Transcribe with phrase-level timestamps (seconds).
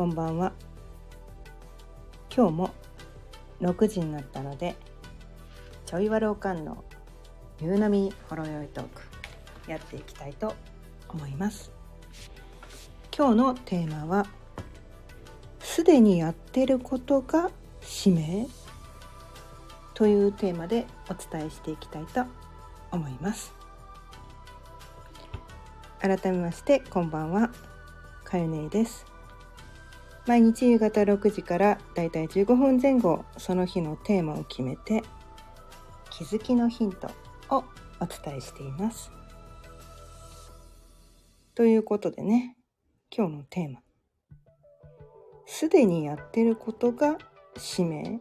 [0.00, 0.54] こんばんは。
[2.34, 2.70] 今日も
[3.60, 4.74] 6時になったので
[5.84, 6.82] ちょいわるおかんの
[7.60, 9.02] 夕波ほろよいトーク
[9.70, 10.54] やっていきたいと
[11.10, 11.70] 思います。
[13.14, 14.26] 今日のテーマは
[15.58, 17.50] すでにやってることが
[17.82, 18.48] 使命？
[19.92, 22.24] というテーマでお伝えしていきたいと
[22.90, 23.52] 思います。
[26.00, 27.50] 改めましてこんばんは。
[28.24, 29.09] かゆねです。
[30.26, 35.02] 毎日夕方6時からだいたい15分前後その日のテーマを決めて
[36.10, 37.10] 気づきのヒント
[37.48, 37.64] を
[38.00, 39.10] お伝えしています。
[41.54, 42.56] ということでね
[43.14, 43.80] 今日のテーマ。
[45.46, 47.18] すでにやってることが
[47.56, 48.20] 使命？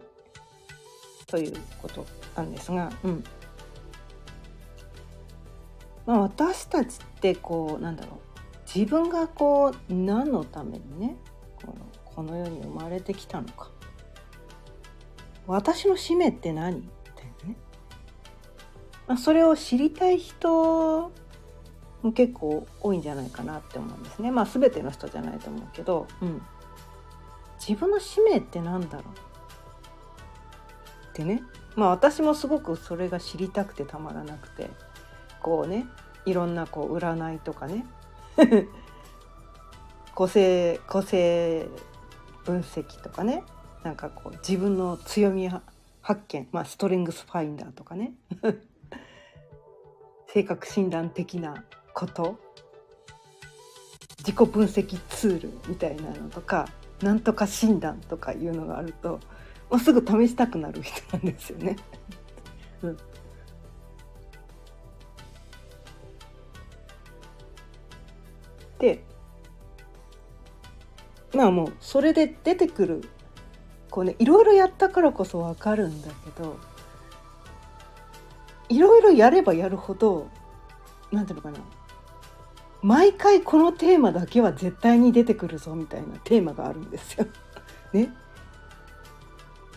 [1.27, 3.23] ということなんですが、うん。
[6.07, 8.19] まあ、私たちってこうなんだろう。
[8.73, 11.15] 自分がこう何のためにね
[11.63, 11.75] この
[12.19, 13.69] この世に生まれてきたのか。
[15.47, 16.81] 私の使命って何？
[16.81, 16.83] み
[17.15, 17.55] たいなね、
[19.07, 21.13] まあ、それを知りたい人
[22.01, 24.31] も結構多いんじゃないかなって思うんですね。
[24.31, 26.41] まあ全ての人じゃないと思うけど、うん、
[27.57, 29.13] 自分の使命って何だろう？
[31.11, 31.41] ってね。
[31.77, 34.69] まあ私もすごくそれが知りたくてたまらなくて。
[35.41, 35.87] こうね
[36.25, 37.85] いろんなこう占いとかね。
[40.13, 41.69] 個性個性
[42.49, 43.43] 分析とかね。
[43.83, 45.49] なんかこう自分の強み
[46.01, 48.13] 発見、まあ、ストレングスファインダーとかね。
[50.27, 52.39] 性格診断的なこと。
[54.19, 56.67] 自己分析ツールみたいなのとか
[57.01, 59.19] なんとか診断とかいうのがあると、
[59.69, 61.77] まあ、すぐ試したくなる人なんですよね。
[62.83, 62.97] うん、
[68.79, 69.03] で
[71.33, 73.03] まあもうそれで出てくる
[73.89, 76.57] こうねいろいろやったからこそ分かるんだけど
[78.69, 80.29] いろいろやればやるほど
[81.11, 81.59] 何ていうのかな
[82.81, 87.25] 毎回このテーマだけは絶対に出てくるぞみたいなテーマがあるんですよ。
[87.91, 88.13] ね。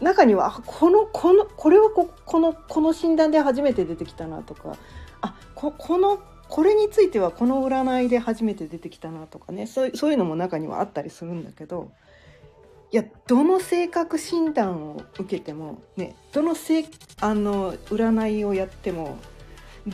[0.01, 4.77] 中にはこのこのこれはここのこの診断で初めて出てきたなとか
[5.21, 6.21] あここの
[6.53, 11.91] これについてはこの占いで初めて出てきたなとかねそういうのも中にはあったりするんだけど
[12.91, 16.85] いやどの性格診断を受けてもねどのせ
[17.23, 19.17] あの占いをやっても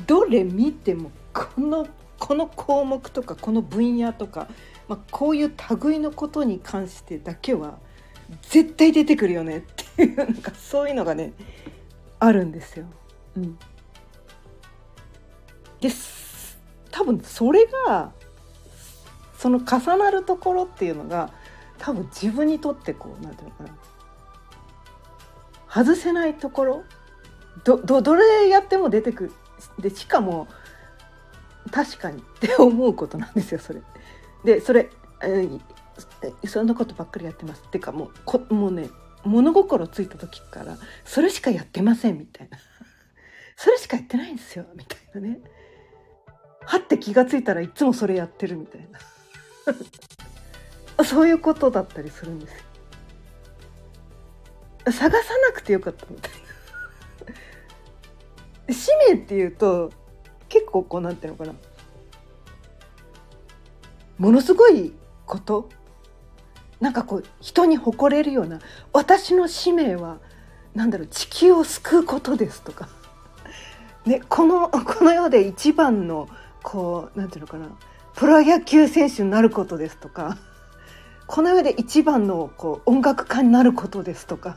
[0.09, 1.87] どれ見てもこの
[2.19, 4.49] この項目とかこの分野とか、
[4.89, 5.53] まあ、こういう
[5.85, 7.79] 類のことに関してだけは
[8.43, 9.63] 絶対出てくるよねっ
[9.97, 11.35] ていうなんかそういうのがね
[12.19, 12.87] あるんですよ。
[13.37, 13.57] うん、
[15.81, 16.18] です
[16.99, 18.11] 多分それが
[19.37, 21.31] その重なるところっていうのが
[21.79, 23.73] 多分自分にとってこう何て言うのか
[25.69, 25.85] な。
[25.85, 26.85] 外せないところ。
[27.63, 29.33] どどどれやっても出てくる。
[29.79, 30.49] でしかも
[31.71, 32.19] 確かに。
[32.19, 33.81] って思うことなんですよそれ。
[34.45, 34.91] でそれ、
[35.23, 35.61] えー、
[36.49, 37.63] そんなことばっかりやってます。
[37.65, 38.91] っていうかもうこもうね
[39.23, 42.59] 物心ついた時からそれしかやってませんみたいな。
[43.55, 45.39] それしかやってないんですよみたいなね。
[46.69, 48.87] はって気が付いたらいつもそれやってるみたい
[50.99, 51.05] な。
[51.07, 52.59] そういうことだったりするんですよ。
[54.93, 56.33] 探さなくてよかったみたい
[58.69, 58.75] な。
[58.75, 59.91] 使命っていうと
[60.51, 61.55] 結構こうなんていうのかな。
[64.19, 64.93] ものすごい
[65.25, 65.71] こと。
[66.81, 68.59] なんかこう人に誇れるような。
[68.93, 70.19] 私の使命は
[70.75, 72.91] 何だろう地球を救うことですとか、
[74.05, 76.29] ね、このこの世で一番の
[76.63, 77.69] こうなんていうのかな。
[78.15, 80.37] プロ野球選手になることですとか。
[81.27, 84.57] この世で一番のこう音楽家になることですとか。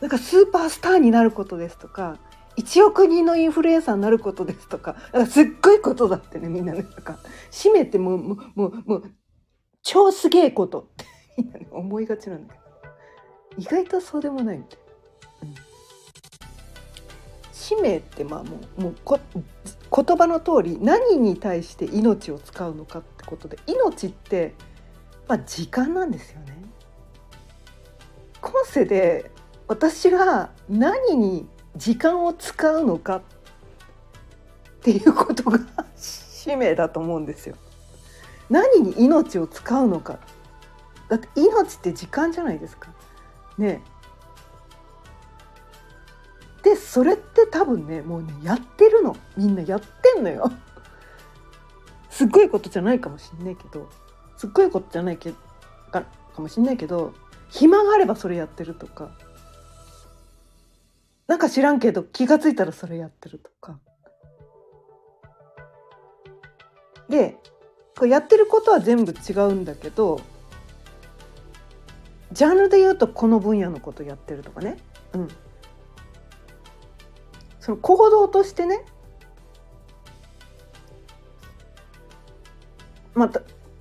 [0.00, 2.18] なんかスーパースターになることですとか。
[2.56, 4.96] 1億人のインフルエンサーになることですとか。
[5.28, 6.82] すっごいことだってねみんなね。
[6.82, 7.18] なんか
[7.50, 9.12] 締めてもうもうもうもう
[9.82, 11.04] 超すげえことって
[11.36, 12.66] みんなね思いがちなんだけど。
[13.58, 14.78] 意外とそうでもないみたい。
[14.78, 14.87] な。
[17.58, 24.54] 使命ってまあもうもうこ言葉の通り何に対して命を使うのかってことで命って、
[25.26, 26.56] まあ、時間なんですよね。
[28.40, 29.32] 今世で
[29.66, 33.22] 私が何に時間を使うのかっ
[34.82, 35.58] ていうことが
[35.96, 37.56] 使命だと思うんですよ。
[38.48, 40.20] 何に 命を使うのか
[41.08, 42.92] だって命って時間じゃないですか。
[43.58, 43.82] ね
[46.68, 49.16] でそれって多分ねもうねやってるの。
[49.38, 50.52] みんなやってんのよ。
[52.10, 53.88] すっごいことじゃないかもしんないけど。
[54.36, 55.32] すっごいことじゃないけ
[55.90, 57.14] かかもしんないけど
[57.48, 59.10] 暇があればそれやってるとか。
[61.26, 63.78] なんか知らんけど気が付いたらそれやってるとか。
[67.08, 67.38] で
[67.96, 70.20] こうやってることは全部違うんだけど
[72.32, 74.76] ジャンルで言うとこの分野のことやってるとかね、
[75.14, 75.28] うん、
[77.68, 78.82] その行動としてね
[83.14, 83.30] ま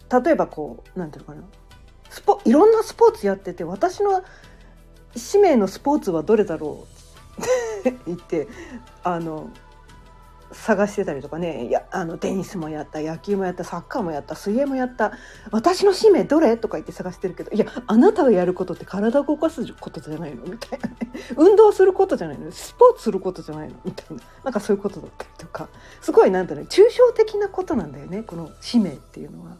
[0.09, 1.47] あ、例えばこうなんていうのかな。
[2.09, 4.23] スポいろんなスポーツやってて私の
[5.15, 6.85] 使命のスポーツはどれだろ
[7.37, 8.49] うって言って
[9.05, 9.51] あの
[10.51, 11.65] 探してたりとかね。
[11.67, 15.11] いやあのテニスもやった野球もやったサッカーもやった水泳もやった。
[15.51, 16.57] 私の使命どれ？
[16.57, 20.43] とか言って探してるけどいやあなたがやることって体を動かすことじゃないの？
[20.43, 20.95] みたいな、ね、
[21.35, 22.51] 運動することじゃないの？
[22.51, 23.75] スポーツすることじゃないの？
[23.85, 24.23] みたいな。
[24.45, 25.69] なんかそういうことだったりとか。
[26.01, 29.57] すごいなんだろう抽象的なことなんだよねこの使命っていうのは。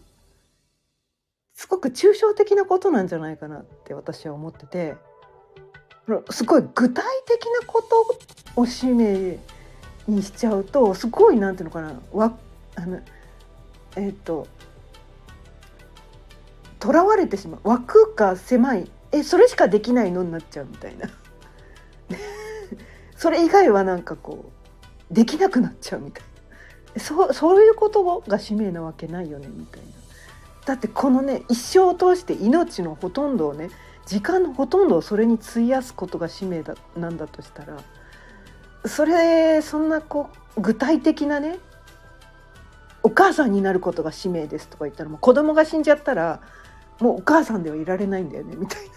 [1.54, 4.96] すごく抽象的なことなんじゃないかなって私は思ってて。
[6.30, 9.38] すごい具体的なことを使命
[10.08, 12.38] にしちゃうとすごいなんていうのかなわ
[12.76, 13.00] あの
[13.96, 14.48] えっ、ー、と
[16.82, 17.70] 囚われてしまう。
[17.70, 18.90] 枠が狭い。
[19.12, 21.10] えそれしかできないのになっちゃうみたいな。
[23.18, 24.52] それ以外はなんかこ
[25.10, 26.24] うできなくなっちゃうみたい
[26.96, 27.02] な。
[27.02, 29.88] そうそういうことが使命なわけないよねみたいな。
[30.66, 33.70] だってこのね一生を通して命のほとんどをね
[34.06, 37.78] 時間のほとんどをそれに費やすことが使命だなんだとしたら
[38.88, 41.60] それそんなこう具体的なね
[43.04, 46.42] お母さんになることが使命ですとか言ったらもう子供が死んじゃったら
[47.00, 48.94] もうお母さんではいられないんだよねみたいな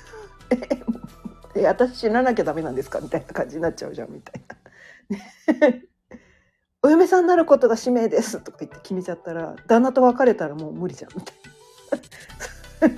[1.55, 4.57] 「え私死ななきゃダメなんですか?」みたいな感じになっちゃうじゃんみたいな。
[6.83, 12.97] お嫁さんになることが使命ですとか言って決めちゃったら旦那と別れたらもう無理じゃんみたい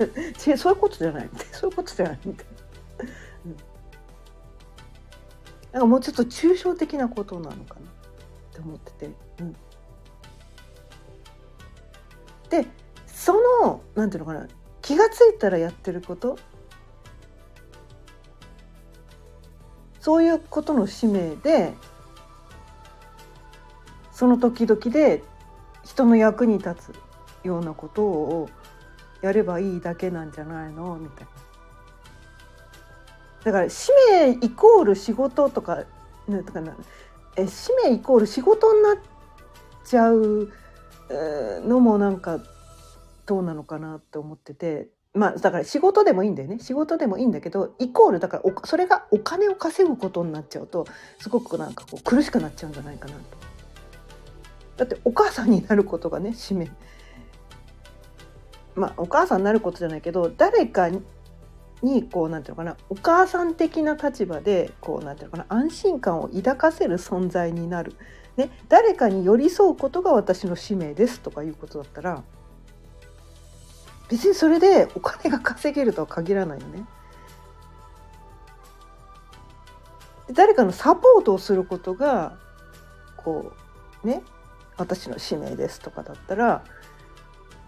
[0.53, 2.53] な そういうことじゃないそういうことじゃないみたいな。
[5.73, 7.81] なんかもうちょっと抽象的なことなのかな？
[7.81, 7.93] っ
[8.53, 9.09] て思ってて。
[9.39, 9.55] うん、
[12.49, 12.67] で
[13.07, 14.47] そのなんていうのかな？
[14.83, 16.37] 気が付いたらやってること？
[19.99, 21.73] そういうことの使命で
[24.11, 25.23] その時々で
[25.83, 28.49] 人の役に立つようなことを
[29.21, 30.97] やればいいだけなんじゃないの？
[30.97, 31.42] みたいな。
[33.43, 35.83] だから使命イコール仕事とか
[36.27, 36.75] なんとかな
[37.35, 38.97] え使命イコール仕事になっ
[39.85, 40.49] ちゃう
[41.65, 42.39] のもなんか
[43.25, 50.85] どうなのかなって思っててまあだから仕事でもいいんだよね仕事でもいいんだけどイコールだからそれがお金を稼ぐことになっちゃうと
[51.19, 53.19] すごくなんかこう苦しくなっちゃうんじゃないかなと。
[54.77, 56.71] だってお母さんになることがね使命
[58.75, 60.89] まあお母さんになることじゃないけど誰か
[61.83, 67.95] にこうなんていうのかなお母さん的な立場でこうなんていうのかな安心感を抱かせる存在になる、
[68.37, 72.23] ね、誰かに寄り添うことが私の使命ですとかいうことだったら
[74.09, 76.85] 別にそれでお金が稼げるとは限らないよね。
[80.31, 82.37] 誰かのサポートをすることが
[83.17, 83.51] こ
[84.03, 84.23] うね
[84.77, 86.63] 私の使命ですとかだったら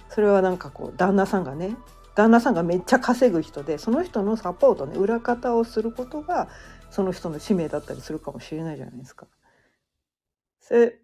[0.10, 1.76] それはなんかこう旦那さんがね
[2.16, 6.50] 旦那さんがめっちゃ稼ぐ人でその人のサポートね裏方をすることが
[6.90, 9.28] その人の使命だったりするかもしれないじゃないですか。
[10.62, 11.00] それ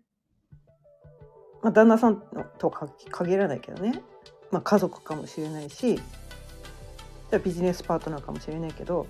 [1.61, 2.21] まあ、旦那さん
[2.57, 4.01] とは限らないけどね、
[4.49, 5.99] まあ、家族かもしれないし
[7.43, 9.07] ビジネスパートナーかもしれないけど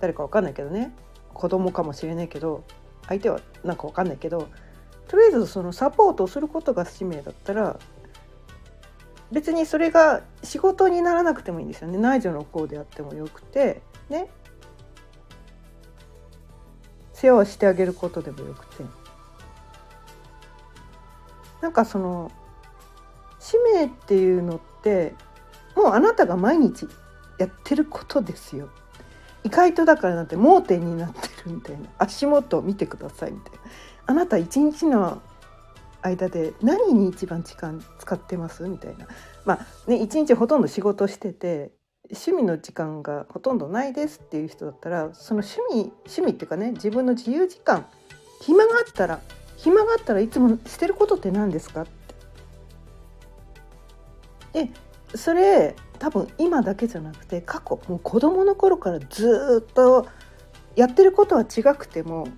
[0.00, 0.92] 誰か分かんないけどね
[1.32, 2.64] 子供かもしれないけど
[3.06, 4.48] 相手はなんか分かんないけど
[5.08, 7.78] とりあえずそのサポートをすることが使命だったら
[9.36, 11.98] 別にそれが仕事にならなくてもいいんですよね。
[11.98, 13.82] 内助の功であってもよくて。
[14.08, 14.30] ね。
[17.12, 18.82] 世話をしてあげることでもよくて。
[21.60, 22.32] なんかその
[23.38, 25.14] 使命っていうのって
[25.76, 26.88] もうあなたが毎日
[27.36, 28.70] やってることですよ。
[29.44, 31.90] 意外とだからなんて盲点になってるみたいな。
[31.98, 33.58] 足元を見てくださいみたいな。
[34.06, 35.20] あなた一日の
[36.06, 38.62] 間で何に一番時間使ってます？
[38.62, 39.06] みたいな
[39.44, 41.72] まあね一日ほとんど仕事してて
[42.08, 47.86] 趣味の時間がほとんどないですっていう人だったらその趣味趣味っていうかね自分の自由時間
[48.40, 49.20] 暇があったら
[49.56, 51.86] 暇があったらいつもしてることって何ですかっ
[54.52, 54.66] て。
[54.66, 54.70] で
[55.14, 60.06] それ多分今だけじゃなくて過去もう子供の頃からずっと
[60.74, 62.28] やってることは違くても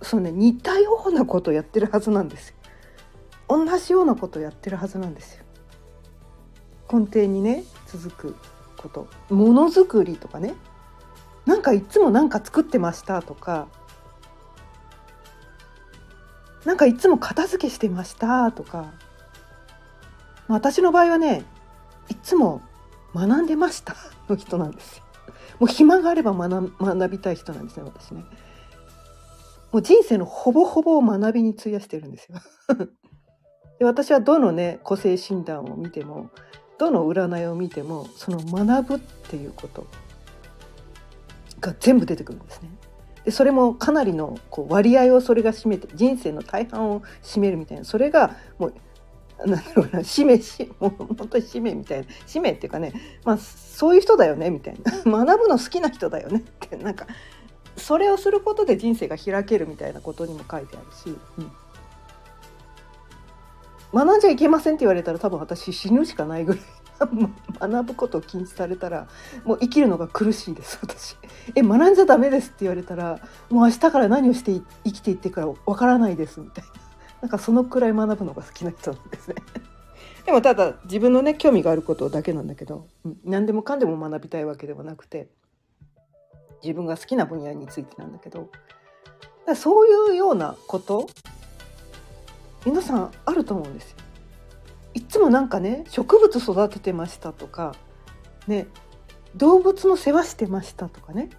[0.00, 2.56] そうね似たようなことをやってるはずなんですよ。
[3.48, 5.44] 同じようなことやってるはずなんですよ。
[6.92, 8.36] 根底にね続く
[8.76, 10.54] ことものづくりとかね
[11.46, 13.68] なんかいつもなんか作ってましたとか
[16.64, 18.92] なんかいつも片付けしてましたとか
[20.48, 21.44] ま私の場合はね
[22.08, 22.62] いつも
[23.14, 23.96] 学んでました
[24.28, 25.04] の人なんですよ。
[25.60, 28.24] もう暇があれば学学びたい人なんですね私ね。
[29.72, 32.38] もう人生のほぼほぼを学びに費やしてるんですよ。
[33.78, 36.30] で私はどのね個性診断を見ても
[36.78, 39.86] どの占いを見てもその学ぶっていうこと
[41.60, 42.70] が全部出てくるんですね。
[43.24, 48.74] でそれもかなりのこう割合をそれが占めて人生の大半を占めるみたいなそれがもう
[49.46, 52.92] なんだろうな使命しもう本当に使命みたいな使命っていうかね
[53.24, 57.06] まあそういう人だよねみたいな学ぶの好きな人だよねってなんか
[57.76, 61.50] それをすることで人生が開けるみたいなことにも書いてあるし、うん、
[63.94, 66.62] 学んじゃいけませんって言われたら多分私死ぬしかないぐらい
[67.60, 69.08] 学ぶことを禁止されたら
[69.44, 71.16] もう生きるのが苦しいです私。
[71.54, 73.20] え学んじゃダメですって言われたら
[73.50, 76.70] もう明日から何をして生きていってからわからないですみたいな
[77.22, 79.36] なんかそのくらい学ぶのが好きな人なんですね。
[80.26, 82.86] でもただ自分のね興味があることだけなんだけど、
[83.24, 85.28] 何でもかんでも学びたいわけではなくて
[86.62, 88.48] 自分が好きな分野についてなんだけど
[89.54, 91.06] そういうようなこと
[92.64, 93.96] 皆さんあると思うんですよ。
[94.94, 97.74] いつもなんかね植物育ててましたとか
[98.46, 98.68] ね
[99.36, 101.30] 動物の世話してましたとかね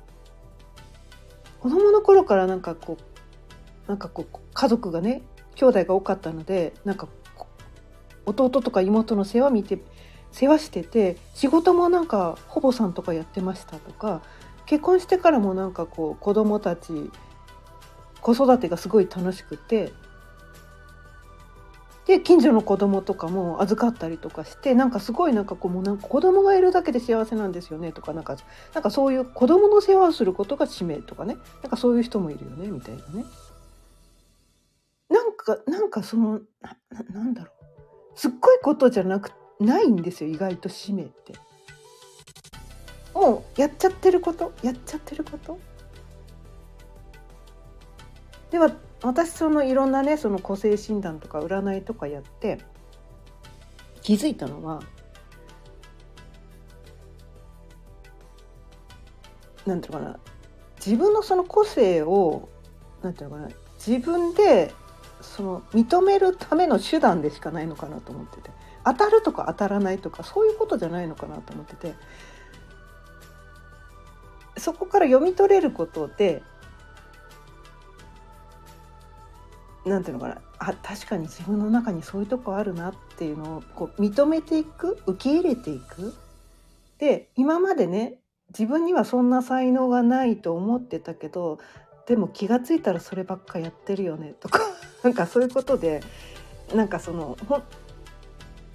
[1.61, 5.21] 子供の頃からなんかこうなんかこう家族がね
[5.55, 7.07] 兄弟が多かったのでなんか
[8.25, 9.79] 弟とか妹の世話見て
[10.31, 14.21] 世話してて仕事もなんかほぼさんとかやってましたとか
[14.65, 17.09] 結婚してからもなんかこう子供たち
[18.19, 19.93] 子育てがすごい楽しくて
[22.07, 28.37] で近所の子供とかも預かったりとかしてなんかすごいなんかこうもうなんか子供がいるだけで幸せなんですよねとかなんか
[28.73, 33.25] なんかそういう子供の世話をすることが使命とかねなんかそういう人もいるよねみたいなね。
[35.09, 36.77] なんかなんかそのな
[37.11, 37.51] なんだろ
[38.15, 41.33] うすっごいことじゃなくないんですよ意外と使命って。
[43.15, 45.57] もうやっちゃってることやっちゃってること
[48.51, 48.69] では
[49.01, 52.59] 私そのいろんなねその個性診断とか占いとかやって
[54.01, 54.81] 気づいたのは
[59.65, 60.19] なんていうかな
[60.77, 62.49] 自分のその個性を
[63.01, 63.49] なんていうのかな
[63.85, 64.73] 自分で
[65.21, 68.51] その認めるための手段でしかないのかなと思ってて
[68.85, 71.95] 当たるとか当たらないとかそういうことじゃないのかなと思ってて
[74.57, 76.43] そこから読み取れることで
[79.85, 80.41] なんていうのかな。
[80.57, 86.13] あ確かに自分の中にそういうとこあるなっていうのをこう認めていく受け入れていく。
[86.97, 88.15] で今までね
[88.49, 91.59] 自分にはそんな才能がないと思ってたけど
[92.07, 94.61] でも気が付いたらそればっかやってるよねとか
[95.03, 96.01] なんかそういうことで
[96.73, 97.61] なんかそのほ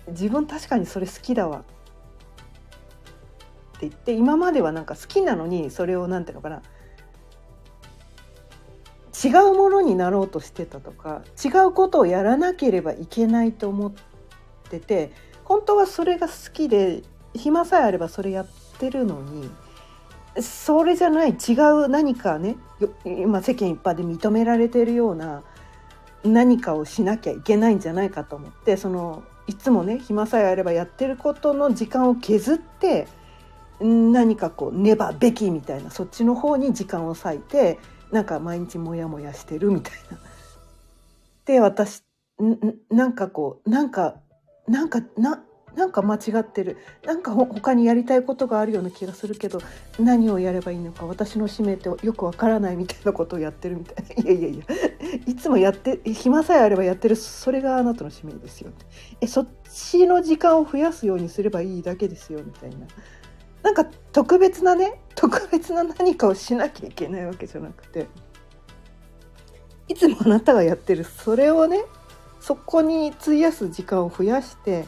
[0.08, 1.64] 自分確かにそれ好きだわ。
[3.76, 6.62] って言って今まではなんか好きなのにそれを何ていうのかな。
[9.22, 13.92] 違うものになろうとしてたとか違うことをやらなければいけないと思っ
[14.70, 15.12] てて
[15.44, 17.02] 本当はそれが好きで
[17.34, 18.46] 暇さえあればそれやっ
[18.78, 19.50] てるのに
[20.40, 22.56] それじゃない違う何かね
[23.04, 25.42] 今世間一般で認められてるような
[26.24, 33.08] 何かをしなきゃいけないんじゃないかと思ってそのいつもね暇さえあればやってることの時間を削って
[33.80, 37.78] 何かこうねばべきみたいなそっちの方に時間を割いて
[38.12, 40.18] なんか毎日モヤモヤしてるみたいな。
[41.46, 42.02] で私
[42.90, 44.16] なんかこうなんか
[44.66, 46.78] なんかななんか間違ってる。
[47.04, 49.60] なんか他にやりたいことがあるような気がするけど
[49.98, 54.22] 何をやればいいのか私の使命ってよくわからないみたいなことをやってるみたいな。
[54.22, 54.64] いやいやいや。
[55.26, 57.16] いつもやって暇さえあればやってる。
[57.16, 58.70] それがあなたの使命ですよ
[59.20, 62.86] えそっちの時間を増やすようにすればいいだけですよみたいな。
[63.62, 68.06] なんか特別なね 特別な何かをしなきゃいけないわけじゃなくて
[69.88, 71.84] いつもあなたがやってるそれをね
[72.40, 74.86] そこに費やす時間を増やして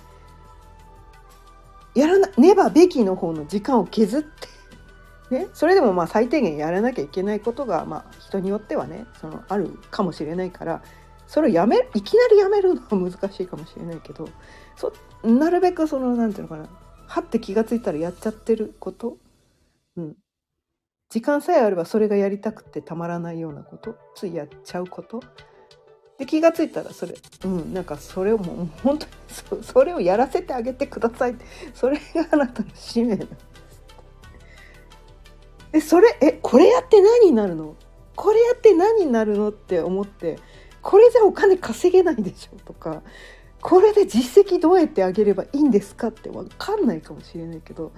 [1.95, 10.83] やらねばべきの方の時間を削って、ね、それでもまあ最低限やらなきゃいけないことが、まあ、人によってはねそのあるかもしれないから
[11.27, 14.29] それをやめいきなりやめるのは難しいかもしれないけど
[14.77, 16.82] そなるべくその何て言うのかな
[17.13, 19.19] はって気が付いたらやっちゃってること、
[19.97, 20.17] うん、
[21.11, 23.97] 時間さえあればそれがやりたくてたまらないようなこと？
[24.15, 25.23] ついやっちゃうこと？
[26.19, 27.15] で気が付いたらそれ。
[27.45, 27.75] うん。
[27.75, 31.37] なんかそれをもう本当にそそれをやらせてあげてください。
[31.75, 33.47] それがあなたの使命なんです。
[35.75, 37.77] えそれえこれやって何になるの？
[38.17, 39.51] これやって何になるの？
[39.51, 40.39] って思って
[40.81, 42.57] これじゃお金稼げないでしょ？
[42.65, 43.03] とか
[43.63, 47.93] これで実績どうやって上げればいいんですかって分かんないかもしれないけど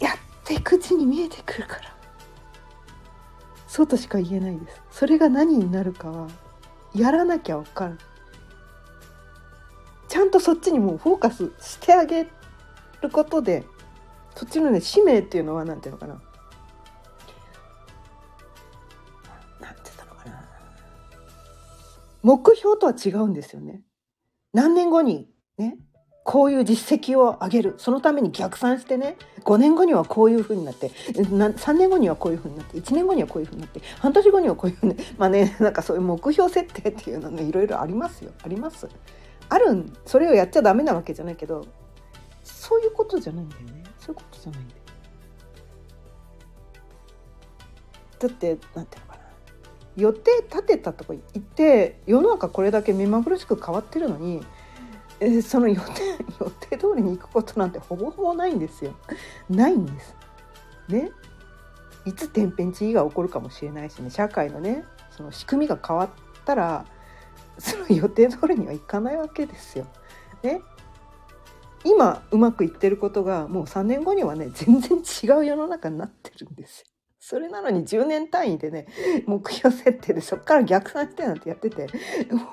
[0.00, 0.12] やっ
[0.44, 1.94] ていくうちに見えてくるから。
[3.66, 4.80] そうとしか言えないです。
[4.92, 6.28] それが何になるかは
[6.94, 7.98] やらなきゃ分かる。
[10.06, 12.28] ちゃんとそっちにもうフォーカスしてあげ
[13.02, 13.64] ることで
[14.36, 16.14] そっちのね使命っていうのは何ていうのかな。
[16.14, 16.20] な
[19.72, 20.44] んて言ったのかな。
[22.22, 23.82] 目標とは違うんですよね。
[24.54, 25.76] 何年後にね
[26.24, 27.74] こういう実績を上げる。
[27.76, 38.32] そのために逆算してね5年後にはこういうふうになって3年後にはこういうふうになって1年後にはこういうふうになって半年後にはこういうふうに まあねなんかそういう目標設定っていうのねいろいろありますよ。
[38.42, 38.88] あります。
[39.50, 41.66] あるそれをやっちゃダメなわけじゃないけど
[42.42, 43.84] そういうことじゃないんだよね。
[43.98, 44.80] そういうことじゃないんだよ。
[48.20, 49.13] だってなんていうのか
[49.96, 54.44] 予定立てたとか言って世の中これだけ目まぐるしく変わってるのに、
[55.20, 55.80] えー、その予定
[56.40, 58.94] 予定通りに行くことなんてほぼほぼないんですよ。
[59.48, 60.16] ないんです。
[60.88, 61.10] ね。
[62.04, 66.10] いつ天変地異が起こるかもしれないしね社会のねその仕組みが変わっ
[66.44, 66.84] たら
[67.58, 69.86] その予定通りにはいかないわけですよ。
[70.42, 70.60] ね。
[71.84, 76.86] 今うまくいってることがもう3年後にはね全然違う世の中になってるんですよ。
[77.26, 78.86] それなのに10年単位でね
[79.24, 81.88] 目標設定でそこから逆算してなんてやってて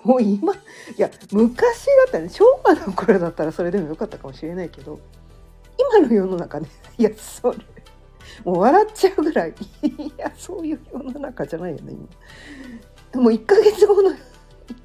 [0.06, 0.58] もう今い
[0.96, 5.02] や昔だったらね昭和の頃だったらそれでもよかったかもしれないけど
[5.78, 7.58] 今の世の中ねいやそれ
[8.46, 9.54] もう笑っちゃうぐらい。
[9.84, 11.94] いやそういう世の中じゃないよね
[13.14, 13.22] 今。
[13.22, 14.16] もう1ヶ月後の1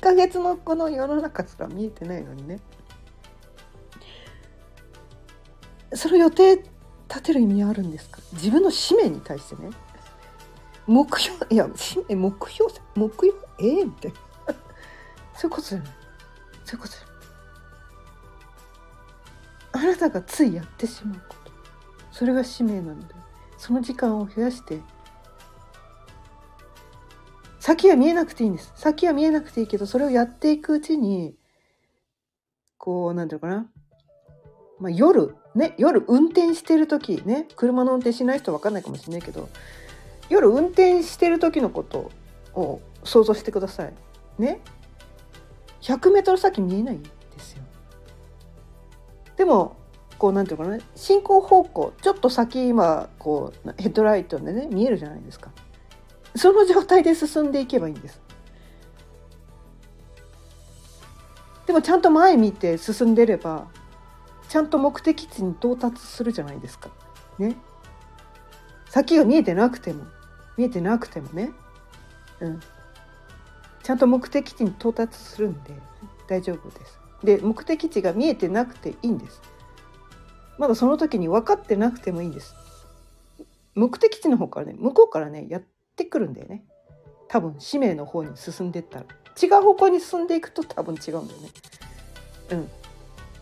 [0.00, 2.58] ヶ月のこの世の中すら見えてないのにね。
[5.95, 6.65] その予定
[7.08, 8.21] 立てる意味あるんですか？
[8.32, 9.71] 自分の使命に対してね。
[10.86, 13.38] 目標いや使命目標目標？
[13.58, 14.19] ええみたいな
[15.34, 15.86] そういうことじゃない。
[16.64, 17.00] そういうことじゃ
[19.80, 19.84] ない。
[19.84, 21.52] あなたがついやってしまうこと。
[22.12, 23.14] それが使命なので
[23.58, 24.80] その時間を増やして。
[27.58, 28.73] 先は見えなくていいんです。
[28.76, 31.34] 先は見えなくていいけどそれをやっていくうちに
[32.78, 33.66] こうなんていうのかな。
[34.78, 39.49] まあ、夜ね夜運転してる時ね車の運転しない人分かんないかもしれないけど
[40.28, 42.10] 夜運転してる時のこと
[42.54, 43.95] を想像してください。
[44.39, 44.60] ね。
[45.82, 47.08] 100m 先見えないで
[47.39, 47.62] すよ。
[49.36, 49.76] でも
[50.19, 50.78] こうなんていうかな。
[50.95, 55.50] 進行方向ちょっと先今こうヘッドライトでね見えるじゃないですか。
[56.34, 58.21] その状態で進んでいけばいいんです。
[61.67, 63.69] でもちゃんと前見て進んでれば
[64.49, 66.91] ちゃんと目的地に到達するじゃないですか。
[67.39, 67.56] ね。
[68.89, 70.04] 先が見えてなくても
[70.56, 71.52] 見えてなくてもね、
[72.41, 72.61] うん、
[73.82, 75.75] ちゃんと目的地に到達するんで
[76.28, 76.99] 大丈夫です。
[77.23, 79.43] で目的地が見えてなくていいんです。
[80.59, 82.54] まだその時に分かってなくてもいいんです。
[83.75, 85.63] 目的地の方からね向こうからねやっ
[85.97, 86.65] てくるんだよね。
[87.28, 89.06] 多分使命の方に進んでったら
[89.41, 91.50] 違う方向に進んでいくと多分違うんだよね。
[92.52, 92.69] うん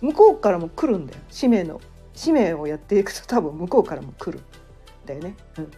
[0.05, 1.21] 向こうからも来るんだよ。
[1.31, 1.81] 使命の。
[2.13, 4.43] 使命をやっていくと多分向こうからも来るん
[5.07, 5.35] だよね。
[5.59, 5.71] うん、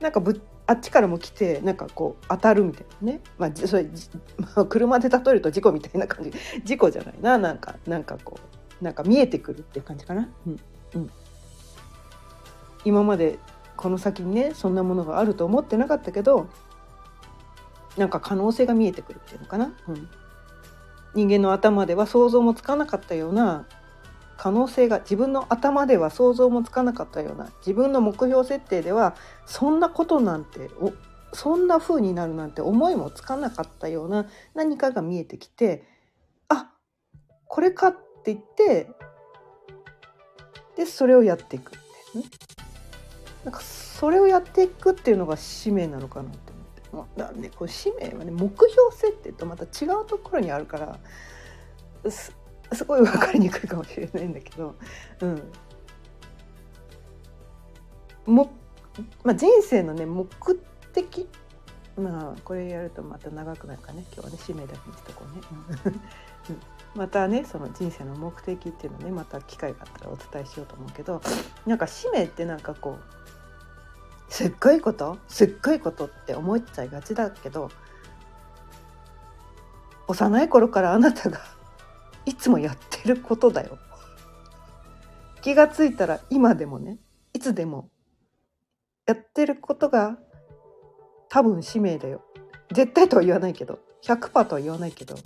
[0.00, 3.84] なんかぶあっちからも来てなんかこう当たるみたいなね、まあ、それ、
[4.38, 6.32] まあ、車で例えると事故みたいな感じ。
[6.64, 7.36] 事故じゃないな。
[7.36, 8.38] なんかなんかこ
[8.80, 10.30] うなんか見えてくるっていう感じかな。
[10.46, 10.60] うん。
[10.94, 11.10] うん、
[12.86, 13.38] 今まで
[13.76, 16.48] この先にねそんなものがあると思ってなかったけど
[17.96, 19.74] なんか可能性が見えてくるっていうのかな。
[19.88, 20.08] うん。
[21.14, 23.66] 人間の頭では想像もつかなかったような
[24.36, 30.70] 可能性が自分の頭では想像もつかなかったような自分の目標設定ではそんなことなんて
[31.32, 35.84] そんな風になるなんて思いもつかなかったような何かが見えてきて
[36.48, 36.70] あ
[37.46, 37.92] これかっ
[38.24, 38.88] て言って
[40.76, 41.78] でそれをやっていくっ
[42.12, 42.24] てね。
[43.44, 46.49] なんかそれをやっていくっていうのが使命なのかなって
[47.16, 50.78] だねこう使命はね目標設定とまた違うところにあるか
[52.04, 52.34] らす
[52.72, 54.76] すごい分かりにくいかもしれないんだけど、
[55.20, 55.42] うん。
[58.26, 58.50] も
[59.24, 60.28] まあ、人生のね目
[60.92, 61.28] 的
[61.96, 65.96] まあこれやるとまた長くなるかね今日はね使命だけにしとこうね。
[66.94, 71.20] またねその人生の目的っていうのねまた機会があったらお伝えしようと思うけど
[71.66, 73.19] なんか使命ってなんかこう
[74.30, 77.70] すっごいことすっごいことって思っちゃいがちだけど
[80.06, 81.40] 幼い頃からあなたが
[82.24, 83.78] いつもやってることだよ。
[85.42, 86.98] 気がついたら今でもね
[87.32, 87.90] いつでも
[89.06, 90.18] やってることが
[91.28, 92.22] 多分使命だよ
[92.72, 95.16] 絶対とは言わないけど100%とは言わないけど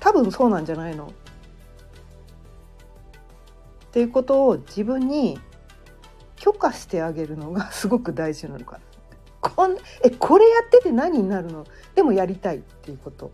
[0.00, 1.06] 多分そうなんじゃないの
[3.86, 5.40] っていうことを自分に
[6.40, 8.80] 許可してあげるのがすごく大事なのか
[9.40, 11.64] こんえこれやってて何になるの？
[11.94, 13.30] でもやりたいっていうこと。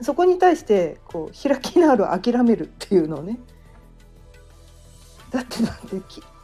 [0.00, 3.38] そこに対してこう開き直る諦めるっていうのをね。
[5.30, 6.00] だってだって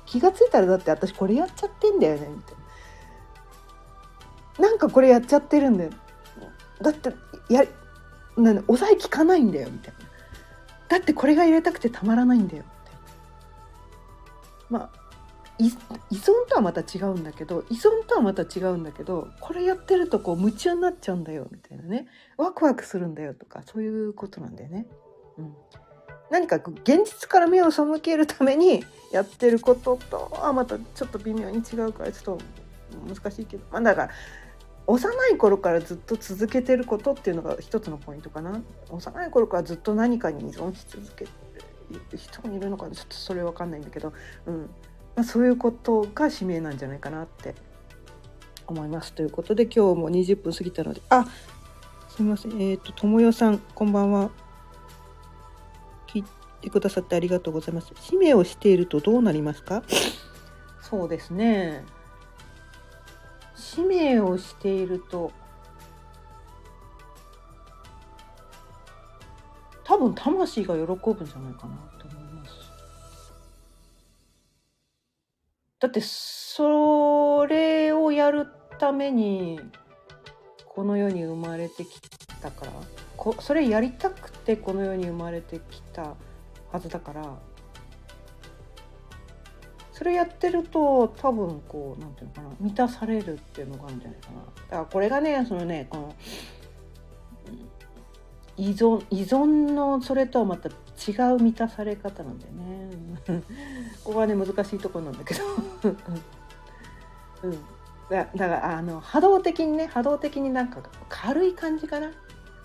[0.07, 2.55] 気が付いたらだって私これやっちゃってんだよねみたい
[4.59, 4.69] な。
[4.69, 5.91] なんかこれやっちゃってるんだよ。
[6.81, 7.13] だって
[7.49, 7.65] や
[8.37, 10.01] な抑え効かないんだよみたいな。
[10.89, 12.65] だってこれが入れたくてたまらないんだよ。
[14.71, 15.09] まあ
[15.59, 22.07] 依存とはまた違うんだけど依存とはまた違うんだけどこれやってるとこう夢中になっちゃうんだよみたいなね。
[22.37, 24.87] ワクワクするんだよとかそういうことなんだよね。
[25.37, 25.55] うん、
[26.31, 32.45] 何か現実から目を背けるために やってることとはまたちょっと微妙に違うからちょっと
[33.13, 34.11] 難しいけど、まあ、だから
[34.87, 38.63] 幼い頃からずっと続けてることっていうのが一つのポイントかな。
[38.91, 41.31] 幼い頃からずっと何かに依存し続けて
[42.17, 44.13] 人もいるのかちょっとそれ分かんないんだけど、
[44.47, 44.71] うん
[45.17, 47.55] まあ、そういうことが使命なんじゃないかなって
[48.67, 51.25] 思いますということで今日も20分過ぎたのであ
[52.09, 54.31] すみませんえっ、ー、とともよさんこんばんは
[56.07, 56.25] 聞い。
[56.61, 57.93] てくださってありがとうございます。
[58.01, 59.83] 使命をしているとどうなりますか？
[60.83, 61.85] そうですね。
[63.55, 65.31] 使命をしていると
[69.99, 72.73] 多分魂が喜ぶんじゃないかなと思います。
[75.81, 78.47] だってそれをやる
[78.79, 79.59] ために
[80.67, 81.99] この世に生まれてき
[82.41, 82.73] たから
[83.17, 86.15] こそれやりたくてこの世に生まれてきた
[86.71, 87.37] はずだから
[89.93, 94.37] それやってると多分こうなんていうのかな満たされるっていうのがあるんじゃないかな。
[94.37, 96.15] だからこれがねそのねこの
[98.59, 102.91] 依存依存のそれとはまた違う満たされ方なんだよね。
[104.05, 105.41] ここはね難しいところなんだけど。
[107.45, 107.53] うん、
[108.11, 112.11] だだからあの波動的にね波動的になんか軽い感じかな、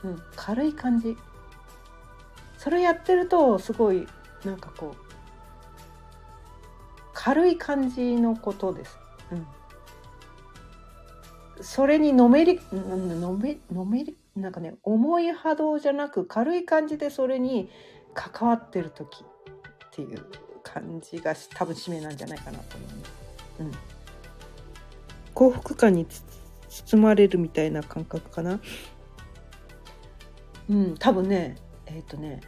[0.03, 1.15] うん、軽い感じ
[2.57, 4.07] それやってるとすごい
[4.43, 5.03] なんかこう
[7.13, 8.97] 軽い感じのことです。
[9.31, 9.47] うん、
[11.61, 17.69] それにのめりのめのめりなんかね重い波動じゃなく軽い感じでそれに
[18.13, 20.25] 関わってる時っていう
[20.63, 23.11] 感じが多分使命なんじゃないかなと思います。
[23.59, 23.71] うん、
[25.33, 26.07] 幸福感に
[26.67, 28.59] 包まれるみたいな感覚かな。
[30.69, 32.41] うん、多分ねえっ、ー、とね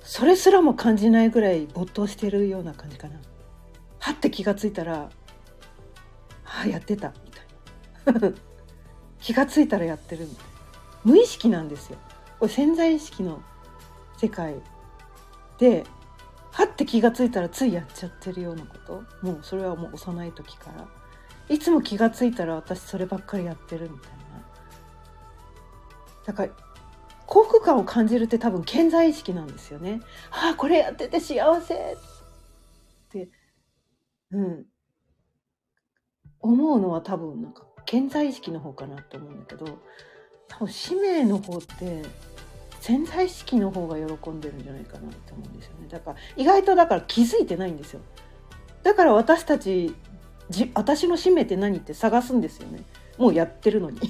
[0.00, 3.20] それすらも感じないぐらい没頭してるような感じかな。
[3.98, 5.08] はって気が付いたら
[6.44, 7.12] 「ああやってた」
[8.06, 8.36] みたいな
[9.24, 10.28] 気が付いたらやってる
[11.02, 11.96] 無意識なんですよ。
[12.38, 13.42] これ潜在意識の
[14.18, 14.56] 世界
[15.58, 15.84] で
[16.52, 19.02] はって気が付いたらついやっちゃってるようなこと。
[19.22, 20.86] もうそれはもう幼い時から。
[21.48, 24.16] いつも気が付いたら私そればっかりやってるみたいな。
[26.26, 26.52] だから
[27.24, 30.02] 幸福感を感じるって多分健在意識なんですよね。
[30.32, 31.78] ああこれやってて幸せっ
[33.08, 33.30] て。
[34.32, 34.66] うん。
[36.40, 39.78] 思うのは多分なんか健在意識の方かなと思うんだけど
[40.48, 42.02] 多分使命の方って
[42.80, 45.88] 潜在意識の方が喜んでるんじゃないかなって思うんですよね。
[45.88, 48.00] だから意外とだから気づいてないんですよ。
[48.82, 49.94] だから私たち
[50.50, 52.84] じ私の使命って何って探すんですよね。
[53.16, 54.00] もうやってるのに。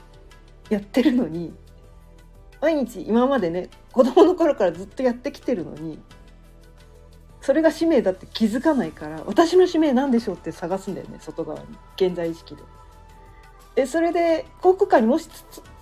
[0.70, 1.54] やってるのに。
[2.60, 6.00] 毎日今までね子供の頃からずっとやってきてるのに
[7.42, 11.66] それが使命だって気づかないから私の使命なんでしょうって探すんだよね外側に。
[11.96, 12.62] 現在意識で。
[13.76, 15.28] でそれで幸福感にもし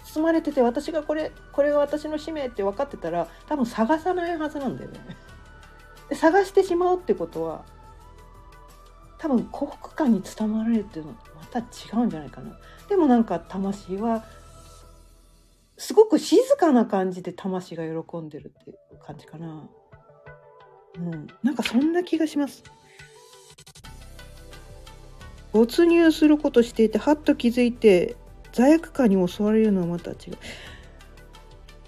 [0.05, 4.99] 包まれてて私がこれこれが私の使命って分かってたら多分探さないはずなんだよね。
[6.11, 7.65] で探してしまうってことは
[9.19, 11.63] 多分幸福感に伝わられるっていうのはまた違
[12.03, 12.59] うんじゃないかな。
[12.89, 14.25] でもなんか魂は
[15.79, 19.69] すごく静かな感じで魂が喜んでるっていう感じかな。
[20.97, 22.65] うん、なんかそんな気がします。
[25.55, 28.17] 没入することしていてはっと気づいて
[28.53, 30.17] 罪悪感に襲われるのはまた違う。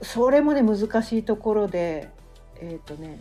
[0.03, 2.09] それもね難しいところで
[2.61, 3.19] えっ、ー、とね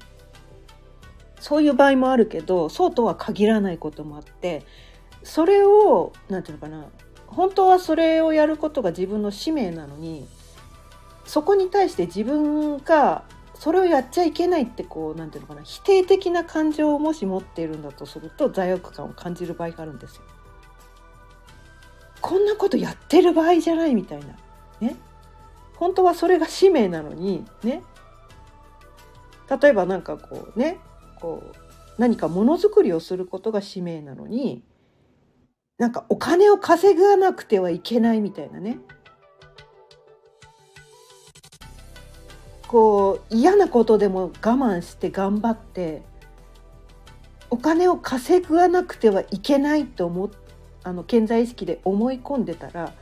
[1.39, 4.63] そういう場合もあるけどそうとは限らないこともあって
[5.23, 6.89] それを何て言うのかな
[7.27, 10.27] 本当はそれをやることが自分の使命なのに
[11.25, 13.23] そこに対して自分が
[13.55, 20.23] それをやっちゃいけないってこうなんていうのかな否定的な感情をもし持っているんだとすると罪悪感を感じる場合があるんですよ。
[22.25, 24.35] こんなことやってる場合じゃないみたいな。
[24.81, 24.95] ね。
[25.75, 27.83] 本当はそれが使命なのにね。
[29.61, 30.79] 例えばなんかこうね。
[31.21, 31.55] こう
[31.99, 34.63] 何かものづくりをすることが使命なのに
[35.77, 38.79] なんかお金を稼がなくてはいけないみたいなね。
[42.67, 46.01] こう嫌なことでも我慢して頑張って
[47.51, 50.44] お金を稼がなくてはいけないと思って
[50.85, 52.93] あの健在意識で思い込んでたら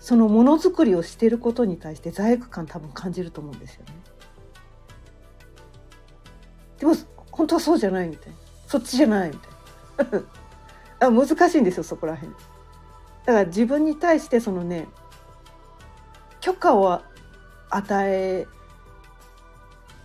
[0.00, 3.92] そのものづくりをしてることに対して罪悪感多分感じると思うんですよね。
[6.78, 6.94] でも
[7.30, 9.36] 本当はそうじゃないみたいなそっちじゃないみ
[9.98, 10.26] たいな
[11.08, 12.32] あ難しいんですよそこら辺。
[12.32, 14.88] だから自分に対してそのね
[16.40, 17.02] 許可を
[17.68, 18.46] 与え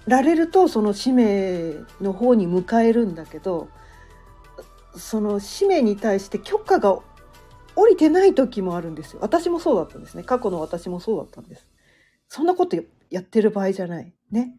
[0.06, 3.70] られるとその使命の方に迎えるんだけど
[4.98, 7.00] その使命に対して許可が
[7.76, 9.20] 降りてない時もあるんですよ。
[9.22, 10.24] 私もそうだったんですね。
[10.24, 11.68] 過去の私もそうだったんです。
[12.30, 12.78] そんなこと
[13.10, 14.14] やってる場合じゃない。
[14.32, 14.56] ね。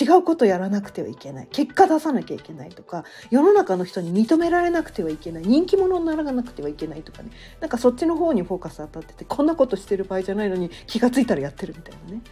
[0.00, 1.48] 違うことやらなくてはいけない。
[1.52, 3.04] 結果出さなきゃいけないとか。
[3.30, 5.42] 世の中の人に認められなくてはいけない。
[5.44, 7.30] 人気者にならなくてはいけないとかね。
[7.60, 12.22] なんかそっちの方にフォーカス当たっててこんなことしてる場合じゃないのに気が付いたらやってるみたいなね。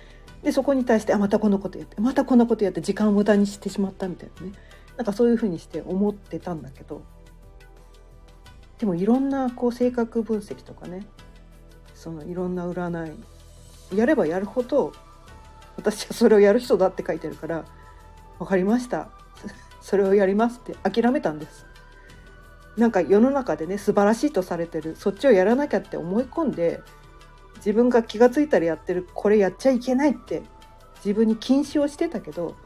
[0.43, 4.53] でそこに対してあまたこんなことやってまたこんなことやって時間を無駄にしてしまったみたいなね。
[4.97, 7.03] なんかそういうふうにして思ってたんだけど。
[8.81, 11.07] でもいろんなこう性格分析とかね
[11.95, 13.15] そのいろんな占
[13.93, 14.93] いやればやるほど
[15.77, 17.65] 私はそれをやる人だって書いてるから
[18.39, 19.11] 分かりました。
[19.81, 21.67] それをやりますって諦めたんです。
[22.77, 26.81] なんか世の中でね素晴らしいとされてるそっちをやらなきゃって思い込んで
[27.57, 30.43] 自分が気が付いたらやってるこれやっちゃいけないって
[31.05, 32.57] 自分に禁止をしてたけど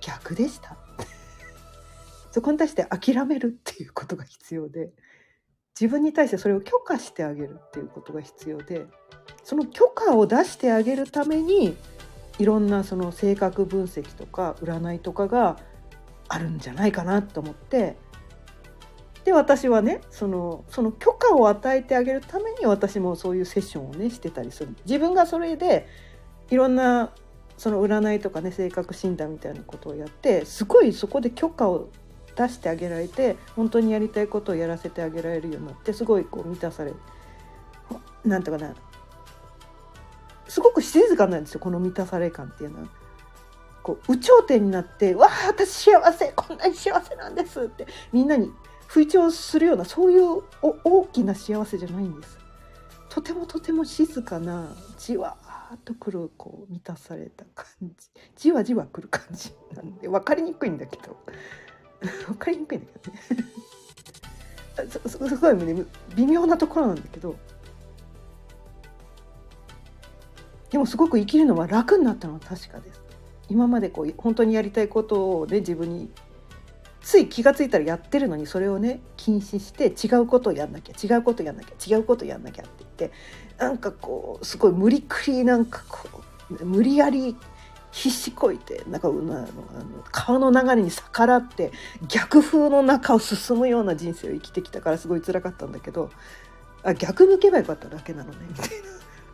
[0.00, 0.76] 逆でした。
[2.32, 4.90] そこに対して諦めるっていうことが必要で。
[5.82, 8.86] 自分に対してそれを許可してあげるっていうことが必要で
[9.42, 11.76] その許可を出してあげるために
[12.38, 15.58] いろんなその性格分析とか占いとかが
[16.28, 17.96] あるんじゃないかなと思って
[19.24, 24.76] で私はねそのその許可を与えてあげるために私もそういうセッションをねしてたりする。
[24.86, 25.88] 自分がそれで
[26.48, 27.10] いろんな
[27.56, 31.88] その占いとかね性格診断みたいなことをやってすごいそこで許可を
[32.36, 36.92] 出してあげられて本当にやりたいことをやらせてあげられるようになってすごいこう満たされ
[38.24, 38.74] なんていうかな
[40.48, 42.88] すごく静かなんですよこの満たされ感っていうのは。
[43.82, 48.52] こう有頂天になって「わあ私幸せこんなに幸せなんです」ってみんなに
[48.86, 50.42] 吹聴するようなそういう
[50.84, 52.38] 大きな幸せじゃないんです。
[53.08, 61.16] とてもとても静かなじわーっとくるこう満たされた感じじわじわくる感じなんで分かりにくいんだけど
[62.26, 63.42] 分かりにくいんだけどね
[65.06, 65.84] すすごい、ね、
[66.16, 67.36] 微妙なところなんだけど
[70.70, 73.02] でもすごく生きるのは楽になったのは確かです。
[73.50, 76.08] 今までこう本当にやりたいことをね自分に
[77.02, 83.16] つい気が付いたらやってるのにそれをね禁止して違うことをやんなきゃ違うことやんなきゃ違うことやんなきゃって言って
[83.58, 87.36] なんかこうすごい無理くりなんかこう無理やり
[87.92, 89.46] 必死こいてなんかあの
[90.10, 91.72] 川の流れに逆らって
[92.08, 96.10] 逆風の中を進むような人生を生きてきたからすごい辛かったんだけど
[96.82, 98.38] あ逆向けばよかっただけなのね。
[98.48, 98.68] みたい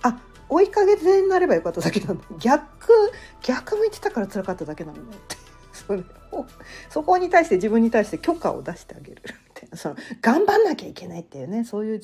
[0.02, 0.10] な。
[0.10, 2.92] あ追いかけてになればよかっただけなの逆
[3.42, 5.02] 逆向いてたから辛かっただけなのね。
[5.14, 5.36] っ て
[5.72, 6.44] それを
[6.90, 9.22] そこに対して自分に対して許可を出してあげる。
[9.24, 12.00] みたいなその頑張んなきゃいけないっていうねそういう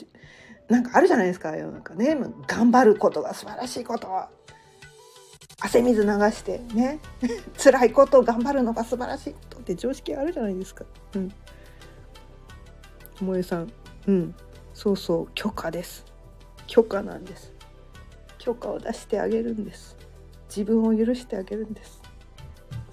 [0.69, 2.17] なんかあるじゃないですか世の中ね。
[2.47, 4.09] 頑張ることが素晴らしいこと
[5.61, 6.99] 汗水流してね
[7.57, 10.85] 辛いことを頑張るのが素晴らしいことって常識あるじゃないですか。
[11.15, 11.33] うん。
[13.17, 13.73] 萌えさん、
[14.09, 14.35] うん、
[14.73, 16.05] そうそう許可です。
[16.67, 17.53] 許可なんです。
[18.39, 19.97] 許可を出してあげるんです。
[20.49, 22.05] 自分を許してあげるんです。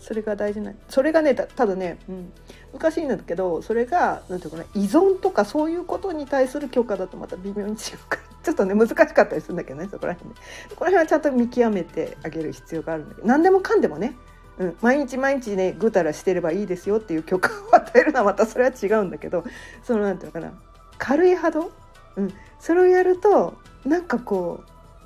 [0.01, 2.33] それが大事なそれがねただね、うん、
[2.73, 10.35] 難しいんだけどそれがなんていうかな依存とかそういうことに対する許可だとまた微妙に違うからちょっとね難しかったりするんだけどねそこら辺ね。
[10.75, 13.27] この辺はちゃんと見極めてあげる必要があるんだけど。
[13.27, 14.15] 何でもかんでもね、
[14.57, 19.43] うん、毎日毎日ねぐたらしてればいいですよっていう許可を与えるのはまたそれは違うんだけど。
[19.83, 20.53] そのなんていうのかな。
[20.97, 21.71] 軽い波動、
[22.15, 24.63] うん、それをやるとなんかこ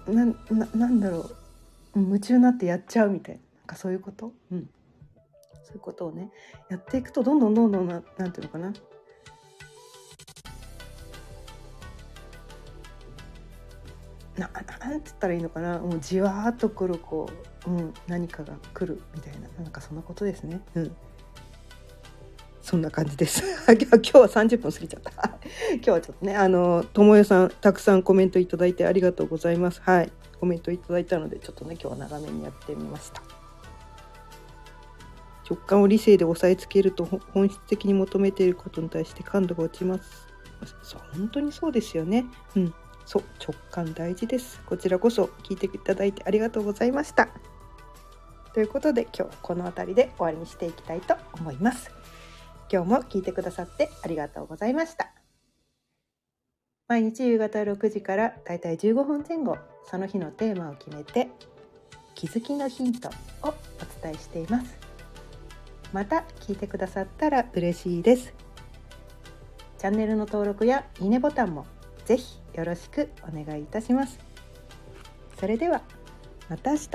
[0.08, 0.34] うなな
[0.74, 1.30] なんだろ
[1.96, 2.00] う。
[2.00, 3.42] 夢中になってやっちゃうみたいな。
[3.42, 4.70] なんかそういうこと、うん、
[5.64, 6.30] そういうことをね
[6.70, 8.74] やっていくとどんどんどんどんななんていうのかな。
[14.38, 15.80] ななんつったらいいのかな？
[15.80, 17.30] もうじわーっとくるこ
[17.68, 20.62] う、うん、何かが来るみたいななんかそんなことですね。
[20.76, 20.96] うん
[22.62, 23.44] そんな感じです。
[23.70, 25.12] 今日は30分過ぎちゃった。
[25.76, 29.82] 今日はちょっとね、あの、ともよさん、たくさんコメントいただいてありがとうございます。
[29.84, 30.12] はい。
[30.40, 33.22] コメントいただいたので、ちょっとね、今日は長めにやってみました。
[35.48, 40.28] 直感を理性で押さえつけると本質的に求めていることに対して感度が落ちます。
[41.14, 42.26] 本当にそうですよね。
[42.56, 42.74] うん。
[43.06, 44.62] そう直感大事です。
[44.66, 47.30] こちらこそ聞いていただいてありがとうございました。
[48.54, 51.92] ということで今日この辺りで終わりにしていきたいと思います。
[52.72, 55.12] 今日も聞いてくださってありがとうございました。
[56.88, 59.58] 毎日夕方6時からだいたい15分前後、
[59.90, 61.30] その日のテーマを決めて、
[62.14, 63.10] 気づきのヒント
[63.42, 63.54] をお
[64.02, 64.78] 伝えしています。
[65.94, 68.34] また聞いてくださったら嬉しいです。
[69.78, 71.66] チャンネルの登録やいいねボタンも
[72.06, 74.20] ぜひよろしくお願いいたします。
[75.40, 75.82] それでは
[76.50, 76.90] また明日。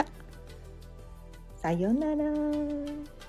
[1.60, 3.19] さようなら。